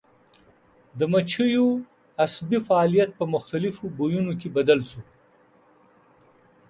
[0.97, 1.67] د مچیو
[2.25, 5.01] عصبي فعالیت په مختلفو بویونو کې بدل شو.